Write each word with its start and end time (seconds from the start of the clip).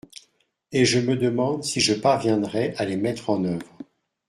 Et 0.71 0.83
je 0.83 0.97
me 0.99 1.15
demande 1.15 1.63
si 1.63 1.79
je 1.79 1.93
parviendrai 1.93 2.73
à 2.77 2.85
les 2.85 2.97
mettre 2.97 3.29
en 3.29 3.45
oeuvre. 3.45 3.71